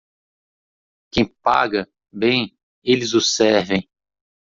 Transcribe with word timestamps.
Quem 1.11 1.27
paga, 1.43 1.87
bem, 2.11 2.57
eles 2.83 3.13
o 3.13 3.21
servem. 3.21 3.87